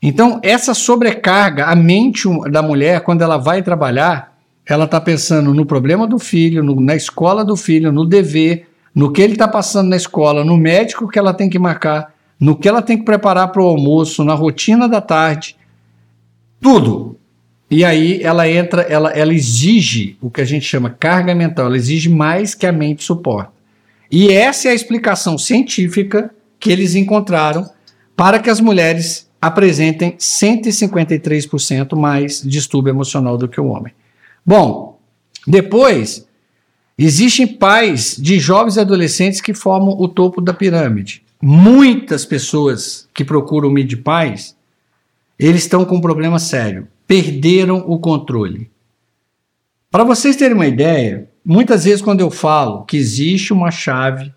Então, 0.00 0.38
essa 0.44 0.74
sobrecarga, 0.74 1.66
a 1.66 1.74
mente 1.74 2.28
da 2.50 2.62
mulher, 2.62 3.00
quando 3.00 3.22
ela 3.22 3.36
vai 3.36 3.62
trabalhar, 3.62 4.35
ela 4.68 4.84
está 4.84 5.00
pensando 5.00 5.54
no 5.54 5.64
problema 5.64 6.06
do 6.06 6.18
filho, 6.18 6.62
no, 6.62 6.80
na 6.80 6.96
escola 6.96 7.44
do 7.44 7.56
filho, 7.56 7.92
no 7.92 8.04
dever, 8.04 8.66
no 8.94 9.12
que 9.12 9.22
ele 9.22 9.34
está 9.34 9.46
passando 9.46 9.88
na 9.88 9.96
escola, 9.96 10.44
no 10.44 10.56
médico 10.56 11.08
que 11.08 11.18
ela 11.18 11.32
tem 11.32 11.48
que 11.48 11.58
marcar, 11.58 12.12
no 12.38 12.56
que 12.56 12.68
ela 12.68 12.82
tem 12.82 12.98
que 12.98 13.04
preparar 13.04 13.52
para 13.52 13.62
o 13.62 13.66
almoço, 13.66 14.24
na 14.24 14.34
rotina 14.34 14.88
da 14.88 15.00
tarde, 15.00 15.56
tudo. 16.60 17.16
E 17.70 17.84
aí 17.84 18.20
ela 18.22 18.48
entra, 18.48 18.82
ela, 18.82 19.10
ela 19.10 19.32
exige 19.32 20.16
o 20.20 20.30
que 20.30 20.40
a 20.40 20.44
gente 20.44 20.64
chama 20.64 20.90
carga 20.90 21.34
mental, 21.34 21.66
ela 21.66 21.76
exige 21.76 22.08
mais 22.08 22.54
que 22.54 22.66
a 22.66 22.72
mente 22.72 23.04
suporta. 23.04 23.52
E 24.10 24.30
essa 24.30 24.68
é 24.68 24.70
a 24.70 24.74
explicação 24.74 25.36
científica 25.36 26.30
que 26.58 26.70
eles 26.70 26.94
encontraram 26.94 27.68
para 28.16 28.38
que 28.38 28.48
as 28.48 28.60
mulheres 28.60 29.28
apresentem 29.40 30.12
153% 30.12 31.96
mais 31.96 32.40
distúrbio 32.42 32.90
emocional 32.90 33.36
do 33.36 33.48
que 33.48 33.60
o 33.60 33.66
homem. 33.66 33.92
Bom, 34.46 35.00
depois 35.44 36.24
existem 36.96 37.48
pais 37.48 38.16
de 38.16 38.38
jovens 38.38 38.78
adolescentes 38.78 39.40
que 39.40 39.52
formam 39.52 39.96
o 39.98 40.06
topo 40.06 40.40
da 40.40 40.54
pirâmide. 40.54 41.24
Muitas 41.42 42.24
pessoas 42.24 43.08
que 43.12 43.24
procuram 43.24 43.68
o 43.68 43.96
pais, 43.98 44.56
eles 45.36 45.62
estão 45.62 45.84
com 45.84 45.96
um 45.96 46.00
problema 46.00 46.38
sério. 46.38 46.86
Perderam 47.08 47.84
o 47.88 47.98
controle. 47.98 48.70
Para 49.90 50.04
vocês 50.04 50.36
terem 50.36 50.54
uma 50.54 50.66
ideia, 50.66 51.28
muitas 51.44 51.84
vezes 51.84 52.00
quando 52.00 52.20
eu 52.20 52.30
falo 52.30 52.84
que 52.84 52.96
existe 52.96 53.52
uma 53.52 53.72
chave 53.72 54.32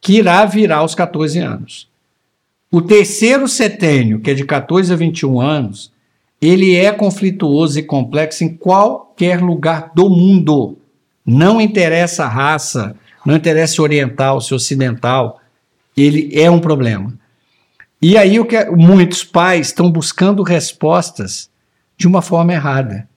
que 0.00 0.14
irá 0.14 0.44
virar 0.44 0.78
aos 0.78 0.94
14 0.94 1.38
anos, 1.38 1.88
o 2.70 2.82
terceiro 2.82 3.46
setênio, 3.46 4.18
que 4.18 4.32
é 4.32 4.34
de 4.34 4.44
14 4.44 4.92
a 4.92 4.96
21 4.96 5.40
anos, 5.40 5.93
ele 6.44 6.76
é 6.76 6.92
conflituoso 6.92 7.78
e 7.78 7.82
complexo 7.82 8.44
em 8.44 8.54
qualquer 8.54 9.40
lugar 9.40 9.92
do 9.94 10.10
mundo. 10.10 10.76
Não 11.24 11.58
interessa 11.58 12.24
a 12.24 12.28
raça, 12.28 12.94
não 13.24 13.34
interessa 13.34 13.74
se 13.74 13.80
oriental, 13.80 14.42
se 14.42 14.52
ocidental, 14.52 15.40
ele 15.96 16.30
é 16.34 16.50
um 16.50 16.60
problema. 16.60 17.14
E 18.00 18.18
aí 18.18 18.38
o 18.38 18.44
que 18.44 18.56
é, 18.56 18.70
muitos 18.70 19.24
pais 19.24 19.68
estão 19.68 19.90
buscando 19.90 20.42
respostas 20.42 21.48
de 21.96 22.06
uma 22.06 22.20
forma 22.20 22.52
errada. 22.52 23.08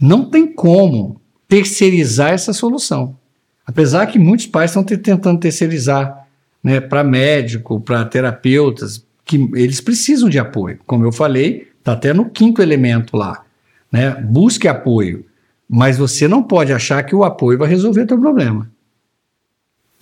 Não 0.00 0.28
tem 0.28 0.52
como 0.52 1.20
terceirizar 1.46 2.32
essa 2.32 2.52
solução. 2.52 3.16
Apesar 3.64 4.06
que 4.06 4.18
muitos 4.18 4.46
pais 4.46 4.72
estão 4.72 4.82
tentando 4.82 5.38
terceirizar 5.38 6.26
né, 6.60 6.80
para 6.80 7.04
médico, 7.04 7.80
para 7.80 8.04
terapeutas, 8.04 9.06
que 9.24 9.36
eles 9.54 9.80
precisam 9.80 10.28
de 10.28 10.40
apoio. 10.40 10.80
Como 10.84 11.04
eu 11.04 11.12
falei, 11.12 11.68
está 11.84 11.92
até 11.92 12.14
no 12.14 12.30
quinto 12.30 12.62
elemento 12.62 13.14
lá. 13.14 13.44
Né? 13.92 14.10
Busque 14.14 14.66
apoio, 14.66 15.26
mas 15.68 15.98
você 15.98 16.26
não 16.26 16.42
pode 16.42 16.72
achar 16.72 17.02
que 17.02 17.14
o 17.14 17.22
apoio 17.22 17.58
vai 17.58 17.68
resolver 17.68 18.02
o 18.02 18.06
teu 18.06 18.18
problema. 18.18 18.70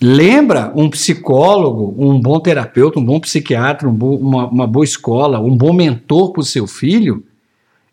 Lembra 0.01 0.71
um 0.75 0.89
psicólogo, 0.89 1.93
um 1.97 2.19
bom 2.19 2.39
terapeuta, 2.39 2.99
um 2.99 3.05
bom 3.05 3.19
psiquiatra, 3.19 3.87
um 3.87 3.93
bo 3.93 4.15
uma, 4.15 4.47
uma 4.47 4.67
boa 4.67 4.83
escola, 4.83 5.39
um 5.39 5.55
bom 5.55 5.73
mentor 5.73 6.31
para 6.31 6.41
o 6.41 6.45
seu 6.45 6.65
filho, 6.67 7.23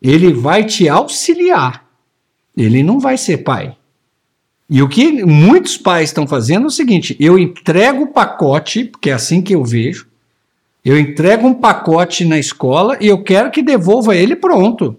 ele 0.00 0.32
vai 0.32 0.64
te 0.64 0.88
auxiliar. 0.88 1.84
Ele 2.56 2.82
não 2.82 2.98
vai 2.98 3.16
ser 3.16 3.38
pai. 3.38 3.76
E 4.68 4.82
o 4.82 4.88
que 4.88 5.24
muitos 5.24 5.76
pais 5.76 6.10
estão 6.10 6.26
fazendo 6.26 6.64
é 6.64 6.66
o 6.66 6.70
seguinte: 6.70 7.16
eu 7.18 7.38
entrego 7.38 8.04
o 8.04 8.12
pacote, 8.12 8.84
porque 8.84 9.10
é 9.10 9.12
assim 9.12 9.42
que 9.42 9.54
eu 9.54 9.64
vejo, 9.64 10.09
eu 10.84 10.98
entrego 10.98 11.46
um 11.46 11.54
pacote 11.54 12.24
na 12.24 12.38
escola 12.38 12.96
e 13.00 13.06
eu 13.06 13.22
quero 13.22 13.50
que 13.50 13.62
devolva 13.62 14.16
ele 14.16 14.34
pronto. 14.34 14.98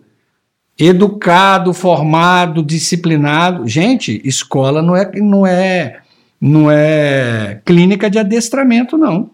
Educado, 0.77 1.73
formado, 1.73 2.63
disciplinado. 2.63 3.67
Gente, 3.67 4.21
escola 4.23 4.81
não 4.81 4.95
é, 4.95 5.11
não 5.15 5.45
é 5.45 6.01
não 6.39 6.71
é 6.71 7.61
clínica 7.63 8.09
de 8.09 8.17
adestramento, 8.17 8.97
não. 8.97 9.29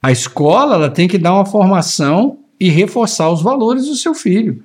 A 0.00 0.12
escola 0.12 0.76
ela 0.76 0.90
tem 0.90 1.08
que 1.08 1.18
dar 1.18 1.34
uma 1.34 1.44
formação 1.44 2.38
e 2.58 2.68
reforçar 2.68 3.28
os 3.30 3.42
valores 3.42 3.86
do 3.86 3.96
seu 3.96 4.14
filho. 4.14 4.62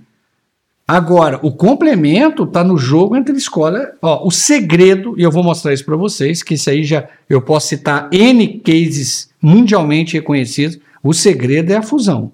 Agora, 0.87 1.39
o 1.41 1.51
complemento 1.51 2.43
está 2.43 2.63
no 2.63 2.77
jogo 2.77 3.15
entre 3.15 3.35
escola. 3.35 3.93
Ó, 4.01 4.27
o 4.27 4.31
segredo, 4.31 5.15
e 5.17 5.23
eu 5.23 5.31
vou 5.31 5.43
mostrar 5.43 5.73
isso 5.73 5.83
para 5.83 5.95
vocês, 5.95 6.43
que 6.43 6.53
isso 6.53 6.69
aí 6.69 6.83
já 6.83 7.07
eu 7.27 7.41
posso 7.41 7.69
citar 7.69 8.07
N 8.11 8.59
cases 8.59 9.29
mundialmente 9.41 10.13
reconhecidos. 10.13 10.77
O 11.01 11.11
segredo 11.11 11.71
é 11.71 11.77
a 11.77 11.81
fusão. 11.81 12.31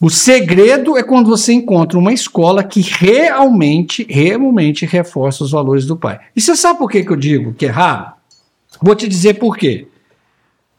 O 0.00 0.10
segredo 0.10 0.96
é 0.96 1.02
quando 1.02 1.28
você 1.28 1.52
encontra 1.52 1.98
uma 1.98 2.12
escola 2.12 2.62
que 2.62 2.80
realmente, 2.80 4.06
realmente 4.08 4.84
reforça 4.84 5.42
os 5.42 5.50
valores 5.50 5.86
do 5.86 5.96
pai. 5.96 6.20
E 6.36 6.40
você 6.40 6.54
sabe 6.54 6.78
por 6.78 6.90
que, 6.90 7.02
que 7.02 7.10
eu 7.10 7.16
digo 7.16 7.54
que 7.54 7.66
é 7.66 7.70
raro? 7.70 8.12
Vou 8.80 8.94
te 8.94 9.08
dizer 9.08 9.34
por 9.34 9.56
quê. 9.56 9.88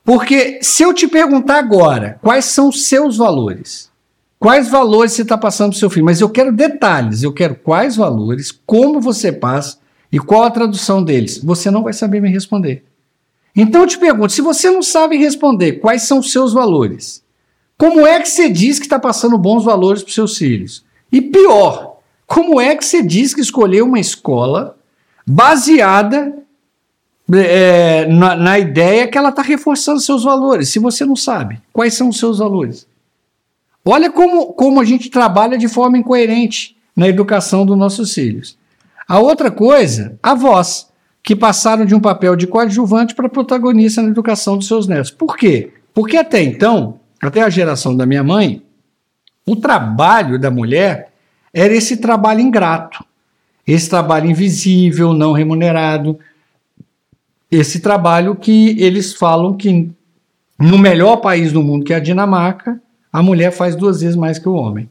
Porque 0.03 0.59
se 0.61 0.83
eu 0.83 0.93
te 0.93 1.07
perguntar 1.07 1.57
agora 1.57 2.17
quais 2.21 2.45
são 2.45 2.69
os 2.69 2.85
seus 2.85 3.17
valores, 3.17 3.89
quais 4.39 4.69
valores 4.69 5.13
você 5.13 5.21
está 5.21 5.37
passando 5.37 5.71
para 5.71 5.77
o 5.77 5.79
seu 5.79 5.89
filho, 5.89 6.05
mas 6.05 6.21
eu 6.21 6.29
quero 6.29 6.51
detalhes, 6.51 7.23
eu 7.23 7.33
quero 7.33 7.55
quais 7.55 7.95
valores, 7.95 8.51
como 8.65 8.99
você 8.99 9.31
passa 9.31 9.79
e 10.11 10.19
qual 10.19 10.43
a 10.43 10.51
tradução 10.51 11.03
deles, 11.03 11.43
você 11.43 11.69
não 11.69 11.83
vai 11.83 11.93
saber 11.93 12.21
me 12.21 12.29
responder. 12.29 12.85
Então 13.55 13.81
eu 13.81 13.87
te 13.87 13.97
pergunto, 13.97 14.31
se 14.31 14.41
você 14.41 14.69
não 14.69 14.83
sabe 14.83 15.17
responder 15.17 15.73
quais 15.73 16.03
são 16.03 16.19
os 16.19 16.31
seus 16.31 16.53
valores, 16.53 17.23
como 17.77 18.05
é 18.05 18.19
que 18.19 18.29
você 18.29 18.49
diz 18.49 18.79
que 18.79 18.85
está 18.85 18.99
passando 18.99 19.37
bons 19.37 19.63
valores 19.63 20.01
para 20.01 20.09
os 20.09 20.15
seus 20.15 20.37
filhos? 20.37 20.85
E 21.11 21.21
pior, 21.21 21.97
como 22.25 22.59
é 22.59 22.75
que 22.75 22.85
você 22.85 23.01
diz 23.01 23.33
que 23.33 23.41
escolheu 23.41 23.85
uma 23.85 23.99
escola 23.99 24.77
baseada 25.25 26.37
é, 27.33 28.05
na, 28.05 28.35
na, 28.35 28.59
ideia 28.59 29.07
que 29.07 29.17
ela 29.17 29.29
está 29.29 29.41
reforçando 29.41 29.99
seus 29.99 30.23
valores, 30.23 30.69
se 30.69 30.79
você 30.79 31.05
não 31.05 31.15
sabe 31.15 31.61
quais 31.73 31.93
são 31.93 32.09
os 32.09 32.17
seus 32.17 32.39
valores? 32.39 32.87
Olha 33.89 34.11
como, 34.11 34.47
como 34.47 34.81
a 34.81 34.83
gente 34.83 35.09
trabalha 35.09 35.57
de 35.57 35.69
forma 35.69 35.97
incoerente 35.97 36.75
na 36.93 37.07
educação 37.07 37.65
dos 37.65 37.77
nossos 37.77 38.13
filhos. 38.13 38.57
A 39.07 39.17
outra 39.19 39.49
coisa, 39.49 40.19
avós, 40.21 40.91
que 41.23 41.33
passaram 41.33 41.85
de 41.85 41.95
um 41.95 41.99
papel 42.01 42.35
de 42.35 42.47
coadjuvante 42.47 43.15
para 43.15 43.29
protagonista 43.29 44.01
na 44.01 44.09
educação 44.09 44.57
dos 44.57 44.67
seus 44.67 44.87
netos. 44.87 45.09
Por 45.09 45.37
quê? 45.37 45.71
Porque 45.93 46.17
até 46.17 46.43
então, 46.43 46.99
até 47.21 47.41
a 47.41 47.49
geração 47.49 47.95
da 47.95 48.05
minha 48.05 48.25
mãe, 48.25 48.61
o 49.45 49.55
trabalho 49.55 50.37
da 50.37 50.51
mulher 50.51 51.13
era 51.53 51.73
esse 51.73 51.95
trabalho 51.95 52.41
ingrato, 52.41 53.05
esse 53.65 53.89
trabalho 53.89 54.29
invisível, 54.29 55.13
não 55.13 55.31
remunerado, 55.31 56.19
esse 57.49 57.79
trabalho 57.79 58.35
que 58.35 58.75
eles 58.81 59.13
falam 59.13 59.55
que 59.55 59.89
no 60.59 60.77
melhor 60.77 61.17
país 61.17 61.53
do 61.53 61.63
mundo, 61.63 61.85
que 61.85 61.93
é 61.93 61.95
a 61.95 62.01
Dinamarca, 62.01 62.81
a 63.17 63.23
mulher 63.23 63.49
faz 63.49 63.75
duas 63.75 64.01
vezes 64.01 64.15
mais 64.15 64.37
que 64.37 64.47
o 64.47 64.53
homem. 64.53 64.87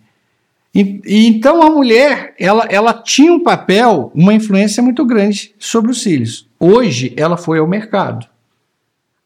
E, 0.75 1.01
e, 1.07 1.29
então 1.29 1.63
a 1.63 1.71
mulher, 1.71 2.35
ela, 2.37 2.67
ela 2.69 2.93
tinha 2.93 3.33
um 3.33 3.41
papel, 3.41 4.11
uma 4.13 4.35
influência 4.35 4.83
muito 4.83 5.05
grande 5.05 5.55
sobre 5.61 5.93
os 5.93 6.03
filhos. 6.03 6.49
Hoje 6.59 7.15
ela 7.17 7.37
foi 7.37 7.61
ao 7.61 7.69
mercado. 7.69 8.27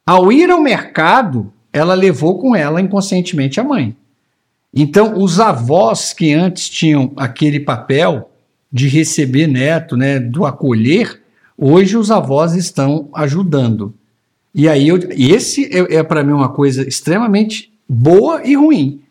Ao 0.05 0.31
ir 0.31 0.51
ao 0.51 0.61
mercado, 0.61 1.51
ela 1.73 1.95
levou 1.95 2.39
com 2.39 2.55
ela 2.55 2.79
inconscientemente 2.79 3.59
a 3.59 3.65
mãe. 3.65 3.97
Então, 4.73 5.17
os 5.17 5.41
avós 5.41 6.13
que 6.13 6.35
antes 6.35 6.69
tinham 6.69 7.11
aquele 7.17 7.59
papel 7.59 8.31
de 8.71 8.87
receber 8.87 9.47
neto, 9.47 9.97
né, 9.97 10.21
do 10.21 10.45
acolher, 10.45 11.23
hoje 11.57 11.97
os 11.97 12.11
avós 12.11 12.55
estão 12.55 13.09
ajudando. 13.15 13.95
E 14.55 14.69
aí, 14.69 14.89
eu, 14.89 14.99
esse 15.17 15.65
é, 15.75 15.97
é 15.97 16.03
para 16.03 16.23
mim 16.23 16.33
uma 16.33 16.51
coisa 16.51 16.87
extremamente 16.87 17.70
boa 17.93 18.47
e 18.47 18.55
ruim. 18.55 19.03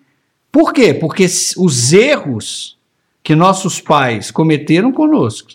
Por 0.50 0.72
quê? 0.72 0.94
Porque 0.94 1.26
os 1.26 1.92
erros 1.92 2.78
que 3.22 3.36
nossos 3.36 3.82
pais 3.82 4.32
cometeram 4.32 4.90
conosco, 4.94 5.52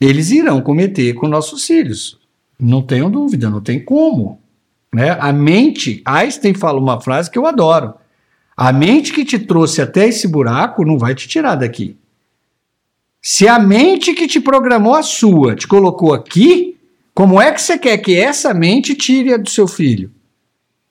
eles 0.00 0.30
irão 0.30 0.60
cometer 0.60 1.14
com 1.14 1.26
nossos 1.26 1.66
filhos. 1.66 2.16
Não 2.58 2.82
tenho 2.82 3.10
dúvida, 3.10 3.50
não 3.50 3.60
tem 3.60 3.84
como. 3.84 4.40
Né? 4.94 5.10
A 5.18 5.32
mente, 5.32 6.02
Einstein 6.04 6.54
fala 6.54 6.78
uma 6.78 7.00
frase 7.00 7.28
que 7.28 7.38
eu 7.38 7.46
adoro. 7.46 7.94
A 8.56 8.72
mente 8.72 9.12
que 9.12 9.24
te 9.24 9.38
trouxe 9.40 9.82
até 9.82 10.06
esse 10.06 10.28
buraco 10.28 10.84
não 10.84 10.96
vai 10.96 11.16
te 11.16 11.26
tirar 11.26 11.56
daqui. 11.56 11.96
Se 13.20 13.48
a 13.48 13.58
mente 13.58 14.14
que 14.14 14.28
te 14.28 14.38
programou 14.38 14.94
a 14.94 15.02
sua 15.02 15.56
te 15.56 15.66
colocou 15.66 16.14
aqui, 16.14 16.76
como 17.12 17.40
é 17.40 17.50
que 17.50 17.60
você 17.60 17.76
quer 17.76 17.98
que 17.98 18.16
essa 18.16 18.54
mente 18.54 18.94
tire 18.94 19.34
a 19.34 19.36
do 19.36 19.50
seu 19.50 19.66
filho? 19.66 20.12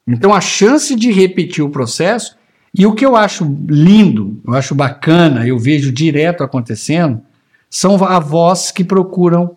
Então 0.07 0.33
a 0.33 0.41
chance 0.41 0.95
de 0.95 1.11
repetir 1.11 1.63
o 1.63 1.69
processo, 1.69 2.37
e 2.75 2.85
o 2.85 2.93
que 2.93 3.05
eu 3.05 3.15
acho 3.15 3.45
lindo, 3.67 4.41
eu 4.45 4.53
acho 4.53 4.73
bacana, 4.73 5.47
eu 5.47 5.59
vejo 5.59 5.91
direto 5.91 6.43
acontecendo, 6.43 7.21
são 7.69 7.95
avós 8.03 8.71
que 8.71 8.83
procuram 8.83 9.55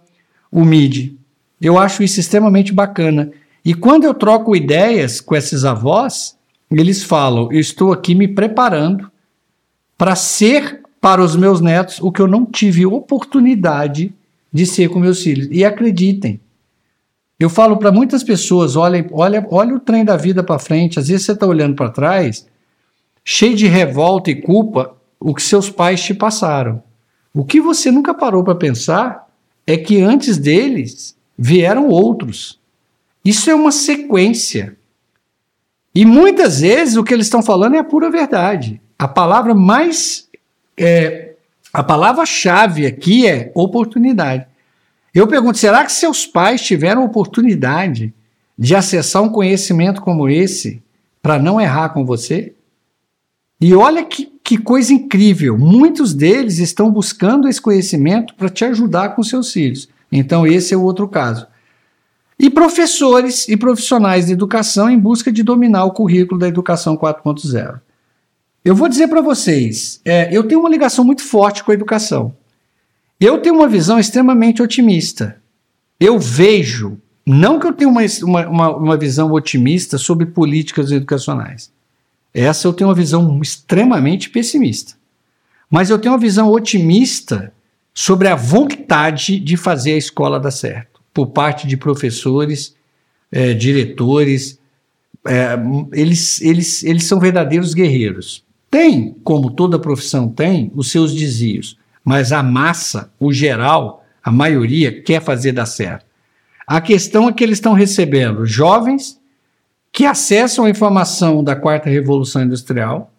o 0.50 0.64
MID 0.64 1.18
Eu 1.60 1.78
acho 1.78 2.02
isso 2.02 2.20
extremamente 2.20 2.72
bacana. 2.72 3.30
E 3.64 3.74
quando 3.74 4.04
eu 4.04 4.14
troco 4.14 4.54
ideias 4.54 5.20
com 5.20 5.34
esses 5.34 5.64
avós, 5.64 6.36
eles 6.70 7.02
falam: 7.02 7.50
eu 7.50 7.60
estou 7.60 7.92
aqui 7.92 8.14
me 8.14 8.28
preparando 8.28 9.10
para 9.98 10.14
ser 10.14 10.80
para 11.00 11.22
os 11.22 11.36
meus 11.36 11.60
netos 11.60 12.00
o 12.00 12.10
que 12.10 12.20
eu 12.20 12.26
não 12.26 12.44
tive 12.44 12.86
oportunidade 12.86 14.12
de 14.52 14.66
ser 14.66 14.88
com 14.88 14.98
meus 14.98 15.22
filhos. 15.22 15.48
E 15.50 15.64
acreditem, 15.64 16.40
eu 17.38 17.50
falo 17.50 17.76
para 17.76 17.92
muitas 17.92 18.22
pessoas: 18.22 18.76
olha, 18.76 19.06
olha, 19.12 19.46
olha 19.50 19.74
o 19.74 19.80
trem 19.80 20.04
da 20.04 20.16
vida 20.16 20.42
para 20.42 20.58
frente. 20.58 20.98
Às 20.98 21.08
vezes 21.08 21.26
você 21.26 21.32
está 21.32 21.46
olhando 21.46 21.74
para 21.74 21.90
trás, 21.90 22.46
cheio 23.24 23.54
de 23.54 23.66
revolta 23.66 24.30
e 24.30 24.40
culpa, 24.40 24.96
o 25.20 25.34
que 25.34 25.42
seus 25.42 25.68
pais 25.68 26.02
te 26.02 26.14
passaram. 26.14 26.82
O 27.34 27.44
que 27.44 27.60
você 27.60 27.90
nunca 27.90 28.14
parou 28.14 28.42
para 28.42 28.54
pensar 28.54 29.28
é 29.66 29.76
que 29.76 30.00
antes 30.00 30.38
deles 30.38 31.16
vieram 31.36 31.88
outros. 31.88 32.58
Isso 33.24 33.50
é 33.50 33.54
uma 33.54 33.72
sequência. 33.72 34.76
E 35.94 36.04
muitas 36.06 36.60
vezes 36.60 36.96
o 36.96 37.04
que 37.04 37.12
eles 37.12 37.26
estão 37.26 37.42
falando 37.42 37.74
é 37.74 37.78
a 37.78 37.84
pura 37.84 38.10
verdade. 38.10 38.80
A 38.98 39.08
palavra 39.08 39.54
mais. 39.54 40.28
É, 40.78 41.34
a 41.72 41.82
palavra-chave 41.82 42.86
aqui 42.86 43.26
é 43.26 43.50
oportunidade. 43.54 44.46
Eu 45.16 45.26
pergunto: 45.26 45.56
será 45.56 45.82
que 45.82 45.92
seus 45.92 46.26
pais 46.26 46.60
tiveram 46.60 47.02
oportunidade 47.02 48.12
de 48.58 48.76
acessar 48.76 49.22
um 49.22 49.30
conhecimento 49.30 50.02
como 50.02 50.28
esse 50.28 50.82
para 51.22 51.38
não 51.38 51.58
errar 51.58 51.88
com 51.88 52.04
você? 52.04 52.52
E 53.58 53.74
olha 53.74 54.04
que, 54.04 54.30
que 54.44 54.58
coisa 54.58 54.92
incrível: 54.92 55.56
muitos 55.56 56.12
deles 56.12 56.58
estão 56.58 56.90
buscando 56.90 57.48
esse 57.48 57.62
conhecimento 57.62 58.34
para 58.34 58.50
te 58.50 58.66
ajudar 58.66 59.16
com 59.16 59.22
seus 59.22 59.50
filhos. 59.50 59.88
Então, 60.12 60.46
esse 60.46 60.74
é 60.74 60.76
o 60.76 60.82
outro 60.82 61.08
caso. 61.08 61.46
E 62.38 62.50
professores 62.50 63.48
e 63.48 63.56
profissionais 63.56 64.26
de 64.26 64.34
educação 64.34 64.90
em 64.90 64.98
busca 64.98 65.32
de 65.32 65.42
dominar 65.42 65.86
o 65.86 65.92
currículo 65.92 66.38
da 66.38 66.46
educação 66.46 66.94
4.0. 66.94 67.80
Eu 68.62 68.74
vou 68.74 68.86
dizer 68.86 69.08
para 69.08 69.22
vocês, 69.22 69.98
é, 70.04 70.28
eu 70.30 70.44
tenho 70.44 70.60
uma 70.60 70.68
ligação 70.68 71.02
muito 71.06 71.22
forte 71.22 71.64
com 71.64 71.70
a 71.70 71.74
educação. 71.74 72.34
Eu 73.18 73.38
tenho 73.38 73.54
uma 73.54 73.68
visão 73.68 73.98
extremamente 73.98 74.62
otimista. 74.62 75.40
Eu 75.98 76.18
vejo, 76.18 76.98
não 77.24 77.58
que 77.58 77.66
eu 77.66 77.72
tenha 77.72 77.88
uma, 77.88 78.02
uma, 78.22 78.76
uma 78.76 78.96
visão 78.96 79.32
otimista 79.32 79.96
sobre 79.96 80.26
políticas 80.26 80.92
educacionais. 80.92 81.72
Essa 82.34 82.68
eu 82.68 82.72
tenho 82.74 82.90
uma 82.90 82.94
visão 82.94 83.40
extremamente 83.40 84.28
pessimista. 84.28 84.94
Mas 85.70 85.88
eu 85.88 85.98
tenho 85.98 86.12
uma 86.12 86.20
visão 86.20 86.50
otimista 86.50 87.52
sobre 87.94 88.28
a 88.28 88.36
vontade 88.36 89.40
de 89.40 89.56
fazer 89.56 89.94
a 89.94 89.98
escola 89.98 90.38
dar 90.38 90.50
certo, 90.50 91.00
por 91.14 91.28
parte 91.28 91.66
de 91.66 91.78
professores, 91.78 92.76
é, 93.32 93.54
diretores. 93.54 94.58
É, 95.26 95.58
eles, 95.94 96.42
eles, 96.42 96.84
eles 96.84 97.04
são 97.04 97.18
verdadeiros 97.18 97.72
guerreiros. 97.72 98.44
Tem, 98.70 99.16
como 99.24 99.50
toda 99.50 99.78
profissão 99.78 100.28
tem, 100.28 100.70
os 100.74 100.90
seus 100.90 101.14
desvios, 101.14 101.78
mas 102.06 102.30
a 102.30 102.40
massa, 102.40 103.10
o 103.18 103.32
geral, 103.32 104.04
a 104.22 104.30
maioria 104.30 105.02
quer 105.02 105.20
fazer 105.20 105.50
dar 105.50 105.66
certo. 105.66 106.06
A 106.64 106.80
questão 106.80 107.28
é 107.28 107.32
que 107.32 107.42
eles 107.42 107.58
estão 107.58 107.72
recebendo 107.72 108.46
jovens 108.46 109.20
que 109.90 110.06
acessam 110.06 110.66
a 110.66 110.70
informação 110.70 111.42
da 111.42 111.56
quarta 111.56 111.90
revolução 111.90 112.44
industrial 112.44 113.10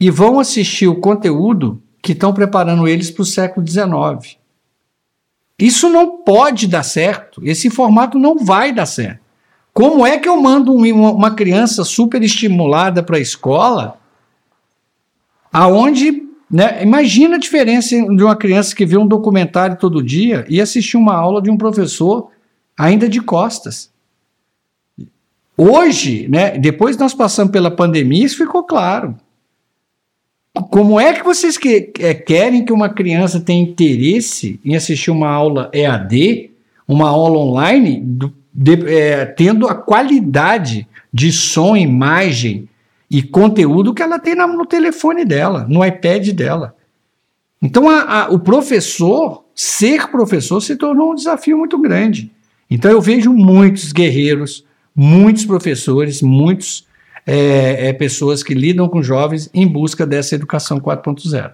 e 0.00 0.10
vão 0.10 0.40
assistir 0.40 0.88
o 0.88 0.96
conteúdo 0.96 1.80
que 2.02 2.10
estão 2.10 2.34
preparando 2.34 2.88
eles 2.88 3.08
para 3.08 3.22
o 3.22 3.26
século 3.26 3.64
XIX. 3.64 4.36
Isso 5.56 5.88
não 5.88 6.18
pode 6.18 6.66
dar 6.66 6.82
certo. 6.82 7.40
Esse 7.44 7.70
formato 7.70 8.18
não 8.18 8.36
vai 8.36 8.72
dar 8.72 8.86
certo. 8.86 9.20
Como 9.72 10.04
é 10.04 10.18
que 10.18 10.28
eu 10.28 10.40
mando 10.40 10.72
uma 10.72 11.36
criança 11.36 11.84
super 11.84 12.20
estimulada 12.20 13.00
para 13.00 13.16
a 13.16 13.20
escola, 13.20 13.96
aonde, 15.52 16.27
né, 16.50 16.82
imagina 16.82 17.36
a 17.36 17.38
diferença 17.38 17.90
de 17.90 18.22
uma 18.22 18.36
criança 18.36 18.74
que 18.74 18.86
vê 18.86 18.96
um 18.96 19.06
documentário 19.06 19.76
todo 19.76 20.02
dia 20.02 20.46
e 20.48 20.60
assistir 20.60 20.96
uma 20.96 21.14
aula 21.14 21.42
de 21.42 21.50
um 21.50 21.56
professor 21.56 22.30
ainda 22.76 23.08
de 23.08 23.20
costas. 23.20 23.90
Hoje, 25.56 26.28
né, 26.28 26.56
depois 26.56 26.96
nós 26.96 27.12
passamos 27.12 27.52
pela 27.52 27.70
pandemia, 27.70 28.24
isso 28.24 28.38
ficou 28.38 28.62
claro. 28.62 29.16
Como 30.70 30.98
é 30.98 31.12
que 31.12 31.22
vocês 31.22 31.58
que, 31.58 31.92
é, 31.98 32.14
querem 32.14 32.64
que 32.64 32.72
uma 32.72 32.88
criança 32.88 33.40
tenha 33.40 33.62
interesse 33.62 34.58
em 34.64 34.74
assistir 34.74 35.10
uma 35.10 35.28
aula 35.28 35.70
EAD, 35.72 36.50
uma 36.86 37.08
aula 37.08 37.38
online, 37.38 38.00
do, 38.00 38.32
de, 38.52 38.72
é, 38.92 39.26
tendo 39.26 39.68
a 39.68 39.74
qualidade 39.74 40.86
de 41.12 41.30
som, 41.30 41.76
imagem 41.76 42.68
e 43.10 43.22
conteúdo 43.22 43.94
que 43.94 44.02
ela 44.02 44.18
tem 44.18 44.34
na, 44.34 44.46
no 44.46 44.66
telefone 44.66 45.24
dela, 45.24 45.66
no 45.68 45.84
iPad 45.84 46.28
dela? 46.30 46.76
Então, 47.60 47.88
a, 47.88 48.24
a, 48.24 48.28
o 48.30 48.38
professor, 48.38 49.44
ser 49.54 50.08
professor, 50.10 50.60
se 50.60 50.76
tornou 50.76 51.12
um 51.12 51.14
desafio 51.14 51.58
muito 51.58 51.78
grande. 51.78 52.30
Então, 52.70 52.90
eu 52.90 53.00
vejo 53.00 53.32
muitos 53.32 53.92
guerreiros, 53.92 54.64
muitos 54.94 55.44
professores, 55.44 56.22
muitas 56.22 56.86
é, 57.26 57.88
é, 57.88 57.92
pessoas 57.92 58.42
que 58.42 58.54
lidam 58.54 58.88
com 58.88 59.02
jovens 59.02 59.50
em 59.52 59.66
busca 59.66 60.06
dessa 60.06 60.34
educação 60.34 60.80
4.0. 60.80 61.52